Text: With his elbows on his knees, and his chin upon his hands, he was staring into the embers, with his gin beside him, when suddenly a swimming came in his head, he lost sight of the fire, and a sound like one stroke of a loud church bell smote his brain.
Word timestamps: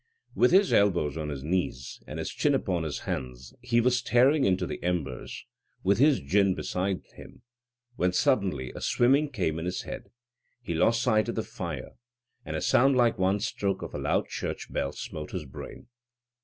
With 0.33 0.49
his 0.49 0.73
elbows 0.73 1.15
on 1.15 1.29
his 1.29 1.43
knees, 1.43 2.01
and 2.07 2.17
his 2.17 2.31
chin 2.31 2.55
upon 2.55 2.81
his 2.81 3.01
hands, 3.01 3.53
he 3.61 3.79
was 3.79 3.99
staring 3.99 4.45
into 4.45 4.65
the 4.65 4.81
embers, 4.83 5.45
with 5.83 5.99
his 5.99 6.19
gin 6.21 6.55
beside 6.55 7.05
him, 7.13 7.43
when 7.97 8.11
suddenly 8.11 8.71
a 8.71 8.81
swimming 8.81 9.29
came 9.29 9.59
in 9.59 9.65
his 9.65 9.83
head, 9.83 10.09
he 10.59 10.73
lost 10.73 11.03
sight 11.03 11.29
of 11.29 11.35
the 11.35 11.43
fire, 11.43 11.91
and 12.43 12.55
a 12.55 12.61
sound 12.63 12.97
like 12.97 13.19
one 13.19 13.39
stroke 13.39 13.83
of 13.83 13.93
a 13.93 13.99
loud 13.99 14.27
church 14.27 14.73
bell 14.73 14.91
smote 14.91 15.33
his 15.33 15.45
brain. 15.45 15.85